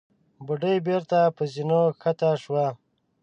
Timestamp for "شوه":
2.43-2.65